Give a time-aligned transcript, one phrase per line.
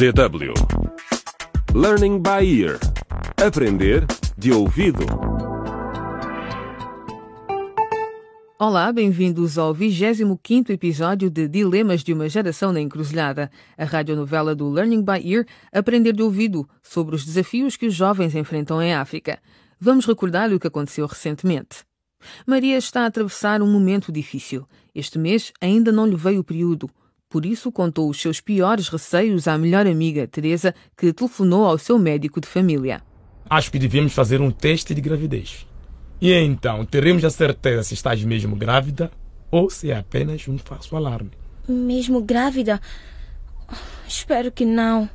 [0.00, 0.54] DW
[1.74, 2.78] Learning by Ear
[3.36, 4.06] Aprender
[4.38, 5.04] de ouvido.
[8.58, 14.70] Olá, bem-vindos ao 25º episódio de Dilemas de uma Geração na Encruzilhada, a radionovela do
[14.70, 19.38] Learning by Ear, Aprender de Ouvido, sobre os desafios que os jovens enfrentam em África.
[19.78, 21.84] Vamos recordar o que aconteceu recentemente.
[22.46, 24.66] Maria está a atravessar um momento difícil.
[24.94, 26.88] Este mês ainda não lhe veio o período.
[27.30, 31.96] Por isso, contou os seus piores receios à melhor amiga, Teresa, que telefonou ao seu
[31.96, 33.00] médico de família.
[33.48, 35.64] Acho que devíamos fazer um teste de gravidez.
[36.20, 39.12] E então, teremos a certeza se estás mesmo grávida
[39.48, 41.30] ou se é apenas um falso alarme.
[41.68, 42.80] Mesmo grávida?
[44.08, 45.08] Espero que não.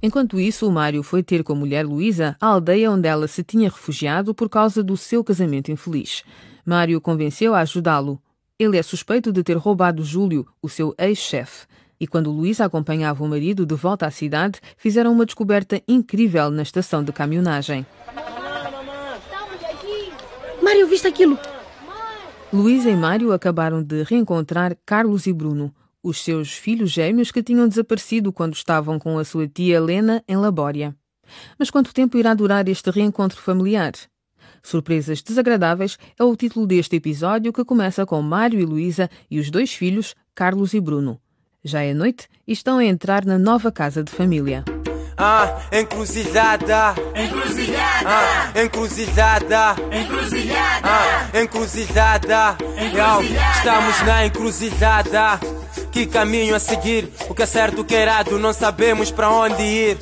[0.00, 3.42] Enquanto isso, o Mário foi ter com a mulher Luísa a aldeia onde ela se
[3.42, 6.22] tinha refugiado por causa do seu casamento infeliz.
[6.64, 8.22] Mário convenceu a ajudá-lo.
[8.60, 11.66] Ele é suspeito de ter roubado Júlio, o seu ex-chefe.
[11.98, 16.60] E quando Luísa acompanhava o marido de volta à cidade, fizeram uma descoberta incrível na
[16.60, 17.86] estação de caminhonagem.
[20.62, 21.38] Mário, viste aquilo?
[22.52, 27.66] Luísa e Mário acabaram de reencontrar Carlos e Bruno, os seus filhos gêmeos que tinham
[27.66, 30.94] desaparecido quando estavam com a sua tia Helena em Labória.
[31.58, 33.94] Mas quanto tempo irá durar este reencontro familiar?
[34.62, 39.50] Surpresas desagradáveis é o título deste episódio que começa com Mário e Luísa e os
[39.50, 41.20] dois filhos, Carlos e Bruno.
[41.62, 44.64] Já é noite e estão a entrar na nova casa de família.
[45.22, 46.94] Ah, encruzilhada.
[47.14, 48.08] Encruzilhada.
[48.08, 49.76] Ah, encruzilhada.
[49.92, 50.88] Encruzilhada.
[50.88, 52.56] Ah, encruzilhada.
[52.94, 53.22] Yo,
[53.54, 55.38] estamos na encruzilhada.
[55.92, 57.12] Que caminho a seguir?
[57.28, 59.98] O que é certo, o que é errado, não sabemos para onde ir.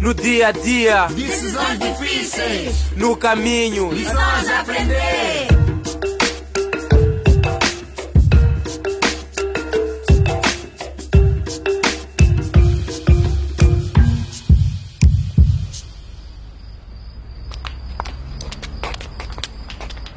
[0.00, 2.92] No dia a dia, Decisões difíceis.
[2.96, 3.92] no caminho.
[3.92, 5.48] Lições a aprender.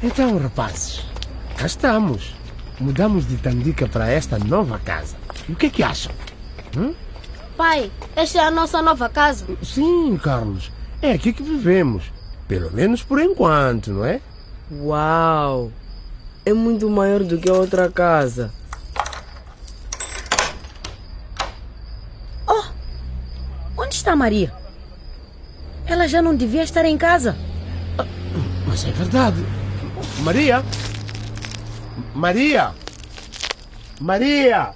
[0.02, 1.04] Então, rapazes,
[1.56, 2.34] cá estamos.
[2.80, 5.16] Mudamos de Tandica para esta nova casa.
[5.48, 6.12] E o que é que acham?
[7.56, 9.46] Pai, esta é a nossa nova casa.
[9.62, 10.70] Sim, Carlos,
[11.00, 12.12] é aqui que vivemos.
[12.48, 14.20] Pelo menos por enquanto, não é?
[14.70, 15.70] Uau!
[16.44, 18.52] É muito maior do que a outra casa.
[23.76, 24.52] Onde está a Maria?
[25.86, 27.36] Ela já não devia estar em casa.
[28.66, 29.44] Mas é verdade.
[30.20, 30.64] Maria?
[32.14, 32.72] Maria?
[34.00, 34.70] Maria?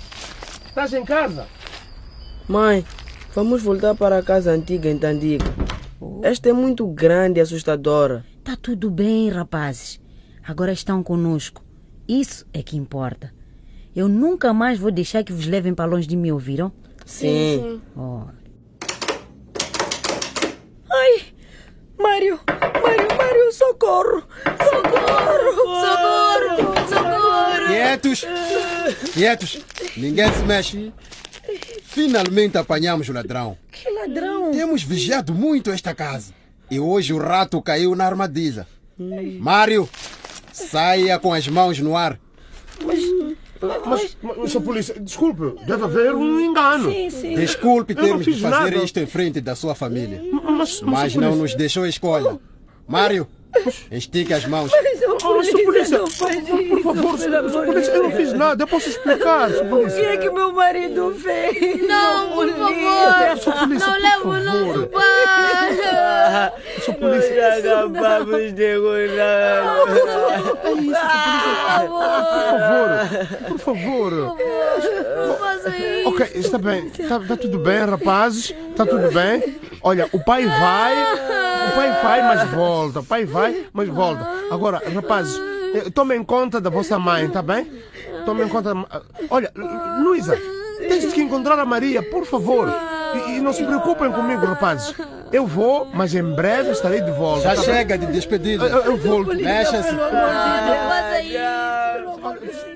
[0.67, 1.47] Estás em casa?
[2.49, 2.85] Mãe,
[3.35, 5.45] vamos voltar para a casa antiga em Tandiga.
[6.23, 8.25] Esta é muito grande e assustadora.
[8.45, 10.01] Tá tudo bem, rapazes.
[10.47, 11.65] Agora estão conosco.
[12.09, 13.35] Isso é que importa.
[13.95, 16.71] Eu nunca mais vou deixar que vos levem para longe de mim, ouviram?
[17.05, 17.81] Sim.
[17.97, 18.23] Oh,
[20.89, 21.23] Ai!
[21.99, 22.39] Mário!
[22.83, 24.23] Mário, Mário, socorro!
[24.45, 25.57] Socorro!
[25.81, 26.89] Socorro!
[26.89, 27.67] Socorro!
[27.67, 28.25] Quietos!
[29.15, 29.65] Quietos!
[29.97, 30.93] Ninguém se mexe.
[31.97, 33.57] Finalmente apanhamos o ladrão.
[33.73, 34.51] Que ladrão!
[34.51, 36.35] Temos vigiado muito esta casa.
[36.71, 38.67] E hoje o rato caiu na armadilha.
[39.41, 39.89] Mário,
[40.53, 42.21] saia com as mãos no ar.
[42.85, 43.01] Mas,
[43.87, 44.61] mas, Sr.
[44.61, 46.93] Polícia, desculpe, deve haver um engano.
[46.93, 47.35] Sim, sim.
[47.35, 48.85] Desculpe termos de fazer nada.
[48.85, 50.23] isto em frente da sua família.
[50.31, 51.21] Mas, Mas Sr.
[51.23, 52.39] não Polícia, nos deixou escolha.
[52.87, 53.27] Mário,
[53.91, 54.71] estique as mãos.
[55.25, 55.65] Oh, Sr.
[55.65, 56.37] Polícia, não faz
[56.69, 57.65] por favor, Sr.
[57.67, 58.63] Polícia, eu não fiz nada.
[58.63, 59.51] Eu posso explicar.
[59.51, 60.01] O Polícia.
[60.01, 61.87] que é que meu marido fez?
[61.87, 62.69] Não, por favor!
[63.67, 64.41] Polícia, Não por leva o favor.
[64.45, 66.53] nosso pai!
[66.81, 66.95] Sr.
[67.63, 69.65] Já acabamos de cuidar.
[70.65, 70.97] é isso.
[71.89, 74.37] Por favor, por favor.
[75.27, 76.09] Não faça isso!
[76.09, 76.87] Ok, está bem.
[76.87, 78.55] Está tá tudo bem, rapazes.
[78.71, 79.59] Está tudo bem.
[79.83, 80.95] Olha, o pai vai.
[81.69, 83.01] O pai vai, mas volta.
[83.01, 84.27] O pai vai, mas volta.
[84.51, 85.39] Agora, rapazes,
[85.75, 87.71] eh, tomem conta da vossa mãe, tá bem?
[88.25, 88.75] Tomem conta.
[88.75, 90.39] da- Olha, Lu- Luísa,
[90.79, 92.73] tens que encontrar a Maria, por favor.
[93.17, 94.95] E, e não se preocupem comigo, rapazes.
[95.33, 97.43] Eu vou, mas em breve estarei de volta.
[97.43, 97.65] Já tá bem?
[97.65, 98.65] chega de despedida.
[98.65, 99.35] Eu, eu volto.
[99.35, 99.93] Mexa-se.
[99.93, 100.11] Não
[100.89, 102.67] faça isso!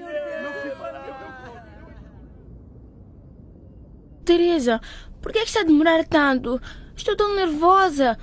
[4.25, 4.81] Teresa,
[5.21, 6.61] por que é que está a demorar tanto?
[6.97, 8.17] Estou tão nervosa.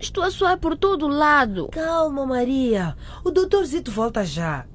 [0.00, 1.68] Estou a suar por todo lado.
[1.68, 2.96] Calma, Maria.
[3.24, 4.66] O doutor Zito volta já.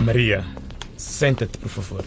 [0.00, 0.44] Maria,
[0.98, 2.04] senta-te, por favor.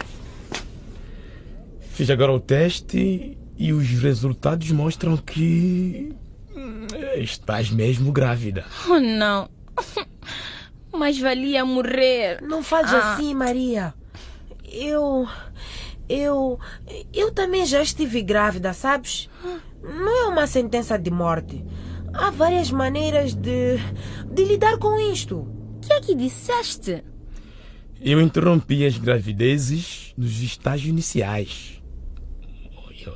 [1.91, 6.13] Fiz agora o teste e os resultados mostram que.
[6.55, 8.65] hum, Estás mesmo grávida.
[8.89, 9.49] Oh, não.
[10.97, 12.41] Mais valia morrer.
[12.41, 13.13] Não fales Ah.
[13.15, 13.93] assim, Maria.
[14.71, 15.27] Eu.
[16.09, 16.59] Eu.
[17.13, 19.29] Eu também já estive grávida, sabes?
[19.83, 21.63] Não é uma sentença de morte.
[22.13, 23.77] Há várias maneiras de.
[24.31, 25.37] de lidar com isto.
[25.39, 27.03] O que é que disseste?
[28.03, 31.81] Eu interrompi as gravidezes nos estágios iniciais.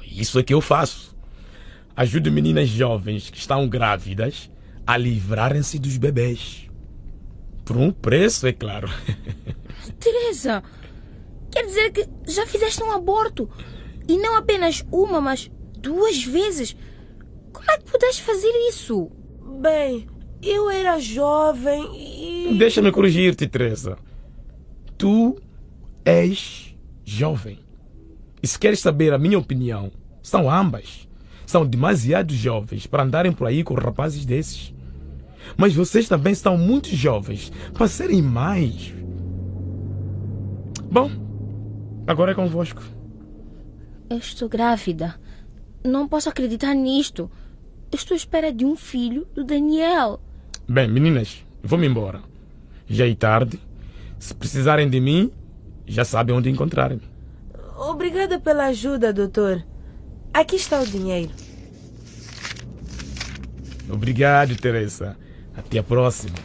[0.06, 1.16] Isso é que eu faço.
[1.96, 4.50] Ajudo meninas jovens que estão grávidas
[4.86, 6.70] a livrarem-se dos bebês.
[7.64, 8.88] Por um preço, é claro.
[10.00, 10.64] Teresa,
[11.52, 13.50] quer dizer que já fizeste um aborto.
[14.08, 15.50] E não apenas uma, mas
[15.80, 16.76] duas vezes.
[17.52, 19.10] Como é que pudeste fazer isso?
[19.62, 20.08] Bem,
[20.44, 22.56] eu era jovem e.
[22.56, 23.98] Deixa-me corrigir-te, Teresa.
[24.97, 25.36] Tu
[26.06, 27.59] és jovem.
[28.42, 31.07] E se queres saber a minha opinião, são ambas.
[31.45, 34.74] São demasiado jovens para andarem por aí com rapazes desses.
[35.57, 38.94] Mas vocês também são muito jovens para serem mais.
[40.92, 41.12] Bom,
[42.07, 42.81] agora é convosco.
[44.09, 45.19] Eu estou grávida.
[45.83, 47.30] Não posso acreditar nisto.
[47.92, 50.19] Eu estou à espera de um filho do Daniel.
[50.68, 52.21] Bem, meninas, vou-me embora.
[52.88, 53.59] Já é tarde.
[54.20, 55.32] Se precisarem de mim,
[55.86, 57.02] já sabem onde encontrar-me.
[57.78, 59.64] Obrigada pela ajuda, doutor.
[60.34, 61.32] Aqui está o dinheiro.
[63.90, 65.18] Obrigado, Teresa.
[65.56, 66.36] Até a próxima.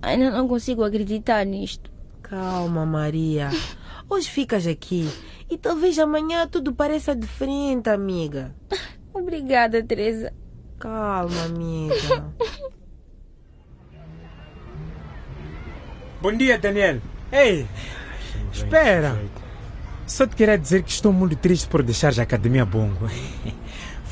[0.00, 1.90] Ainda não consigo acreditar nisto.
[2.22, 3.50] Calma, Maria.
[4.08, 5.08] Hoje ficas aqui
[5.48, 8.54] e talvez amanhã tudo pareça diferente, amiga.
[9.14, 10.32] Obrigada, Teresa.
[10.82, 12.24] Calma, amiga.
[16.20, 17.00] Bom dia, Daniel.
[17.30, 17.68] Ei,
[18.52, 19.16] espera.
[20.08, 23.08] Só te queria dizer que estou muito triste por deixar a Academia Bongo.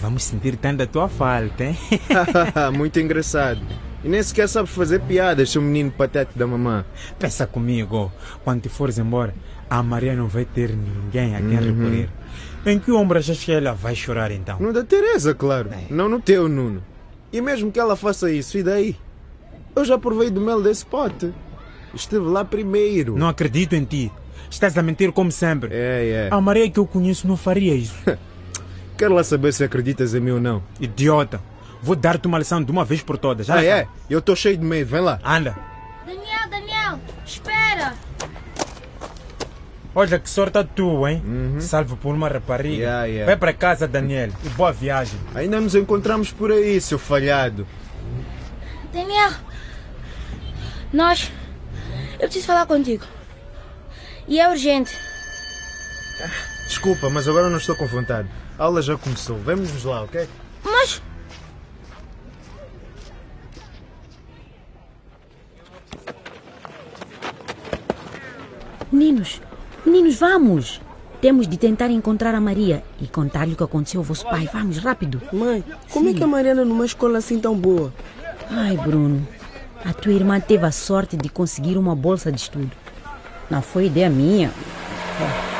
[0.00, 1.76] Vamos sentir tanto a tua falta, hein?
[2.72, 3.60] muito engraçado.
[4.04, 6.84] E nem sequer sabes fazer piadas, seu menino patete da mamã.
[7.18, 8.12] Pensa comigo,
[8.44, 9.34] quando te fores embora,
[9.68, 11.64] a Maria não vai ter ninguém a quem Uhum.
[11.80, 12.08] recorrer.
[12.64, 14.58] Em que ombro achas que ela vai chorar então?
[14.60, 15.70] No da Teresa, claro.
[15.88, 16.82] Não no teu, Nuno.
[17.32, 18.96] E mesmo que ela faça isso, e daí?
[19.74, 21.32] Eu já provei do mel desse pote.
[21.94, 23.16] Esteve lá primeiro.
[23.16, 24.12] Não acredito em ti.
[24.50, 25.70] Estás a mentir como sempre.
[25.72, 26.34] É, é.
[26.34, 27.94] A Maria que eu conheço não faria isso.
[28.98, 30.62] Quero lá saber se acreditas em mim ou não.
[30.78, 31.40] Idiota.
[31.82, 33.48] Vou dar-te uma lição de uma vez por todas.
[33.48, 33.88] Ah, é?
[34.08, 34.90] Eu estou cheio de medo.
[34.90, 35.18] Vem lá.
[35.24, 35.56] Anda.
[36.04, 37.94] Daniel, Daniel, espera!
[39.94, 41.22] Olha que sorte a tua, hein?
[41.58, 42.74] Salvo por uma rapariga.
[42.74, 42.80] Uhum.
[42.80, 43.26] Yeah, yeah.
[43.26, 44.30] Vai para casa, Daniel.
[44.44, 45.18] E boa viagem.
[45.34, 47.66] Ainda nos encontramos por aí, seu falhado.
[48.92, 49.32] Daniel,
[50.92, 51.32] nós.
[52.14, 53.04] Eu preciso falar contigo.
[54.28, 54.96] E é urgente.
[56.68, 58.28] Desculpa, mas agora não estou com vontade.
[58.56, 59.38] A aula já começou.
[59.38, 60.28] Vamos lá, ok?
[60.62, 61.02] Mas.
[68.92, 69.40] Meninos,
[69.84, 70.80] meninos, vamos!
[71.20, 74.48] Temos de tentar encontrar a Maria e contar-lhe o que aconteceu ao vosso pai.
[74.50, 75.20] Vamos, rápido.
[75.30, 77.92] Mãe, como é que a Mariana numa escola assim tão boa?
[78.50, 79.26] Ai, Bruno,
[79.84, 82.70] a tua irmã teve a sorte de conseguir uma bolsa de estudo.
[83.50, 84.50] Não foi ideia minha.
[85.20, 85.50] Ah,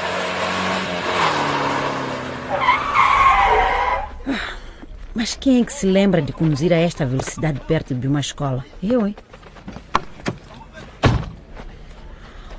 [5.15, 8.65] Mas quem é que se lembra de conduzir a esta velocidade perto de uma escola?
[8.83, 9.15] Eu, hein?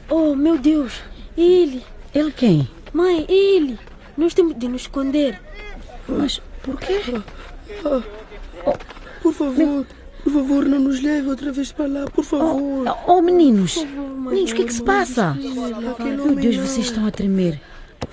[0.07, 1.01] Oh, meu Deus!
[1.37, 1.83] Ele!
[2.13, 2.67] Ele quem?
[2.93, 3.79] Mãe, ele!
[4.17, 5.39] Nós temos de nos esconder.
[6.07, 6.99] Mas por quê?
[9.21, 9.85] Por favor,
[10.23, 12.85] por favor, não nos leve outra vez para lá, por favor.
[13.07, 13.77] Oh, oh, meninos!
[13.83, 15.33] Meninos, o que é que se passa?
[15.33, 17.61] Meu Deus, vocês estão a tremer.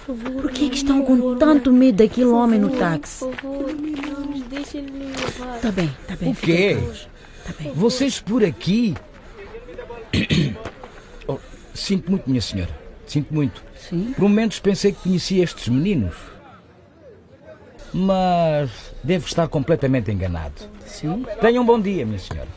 [0.06, 3.24] Por que é que estão com tanto medo daquele homem no táxi?
[3.24, 5.60] Por favor, não nos deixe ele nos levar.
[5.60, 6.32] Tá bem, tá bem.
[6.32, 6.78] O quê?
[7.44, 7.72] Tá bem.
[7.74, 8.94] Vocês por aqui?
[11.30, 11.36] Oh,
[11.74, 12.87] sinto muito, minha senhora.
[13.08, 13.64] Sinto muito.
[13.74, 14.12] Sim.
[14.14, 16.14] Por momentos pensei que conhecia estes meninos.
[17.92, 18.70] Mas
[19.02, 20.54] devo estar completamente enganado.
[20.86, 21.24] Sim.
[21.40, 22.48] Tenham um bom dia, minha senhora.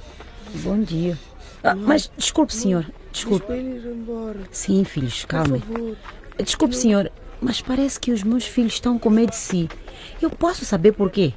[0.56, 1.18] Bom dia.
[1.64, 2.86] Ah, mas desculpe, senhor.
[3.14, 3.54] Desculpe.
[4.52, 5.98] Sim, filhos, favor.
[6.44, 9.70] Desculpe, senhor, mas parece que os meus filhos estão com medo de si.
[10.22, 11.34] Eu posso saber por quê?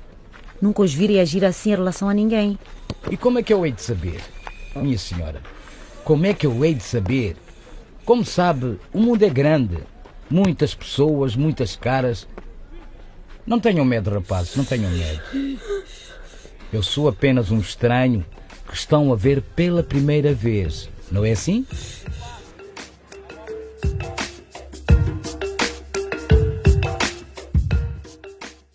[0.60, 2.58] Nunca os vi reagir assim em relação a ninguém.
[3.10, 4.20] E como é que eu hei de saber,
[4.74, 5.40] minha senhora?
[6.02, 7.36] Como é que eu hei de saber?
[8.04, 9.78] Como sabe, o mundo é grande.
[10.28, 12.28] Muitas pessoas, muitas caras.
[13.46, 15.20] Não tenham medo, rapazes, não tenham medo.
[16.72, 18.24] Eu sou apenas um estranho
[18.66, 20.88] que estão a ver pela primeira vez.
[21.10, 21.66] Não é assim?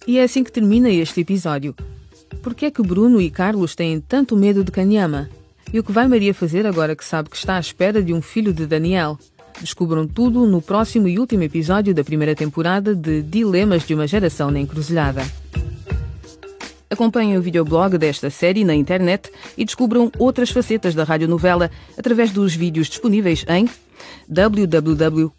[0.07, 1.75] E é assim que termina este episódio.
[2.41, 5.29] Por que é que Bruno e Carlos têm tanto medo de Kanyama?
[5.71, 8.23] E o que vai Maria fazer agora que sabe que está à espera de um
[8.23, 9.19] filho de Daniel?
[9.61, 14.49] Descubram tudo no próximo e último episódio da primeira temporada de Dilemas de uma Geração
[14.49, 15.21] na Encruzilhada.
[16.89, 22.55] Acompanhem o videoblog desta série na internet e descubram outras facetas da radionovela através dos
[22.55, 23.69] vídeos disponíveis em
[24.27, 25.29] www.dw.de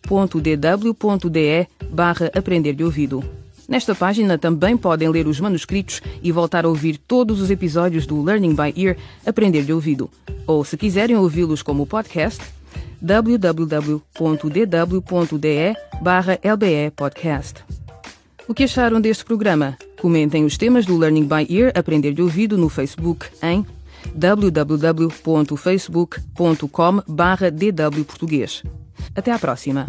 [1.91, 3.40] barra Aprender de Ouvido.
[3.71, 8.21] Nesta página também podem ler os manuscritos e voltar a ouvir todos os episódios do
[8.21, 10.11] Learning by Ear Aprender de Ouvido.
[10.45, 12.43] Ou, se quiserem ouvi-los como podcast,
[13.01, 14.03] www.dw.de
[16.43, 16.93] LBE.
[18.49, 19.79] O que acharam deste programa?
[20.01, 23.65] Comentem os temas do Learning by Ear Aprender de Ouvido no Facebook em
[24.13, 28.65] www.facebook.com barra dw Português.
[29.15, 29.87] Até à próxima!